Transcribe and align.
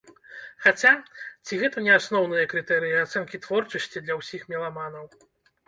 Хаця, 0.67 0.93
ці 1.45 1.59
гэта 1.65 1.77
не 1.89 1.91
асноўныя 1.99 2.49
крытэрыі 2.55 2.97
ацэнкі 3.05 3.43
творчасці 3.47 4.05
для 4.09 4.19
ўсіх 4.23 4.51
меламанаў. 4.51 5.05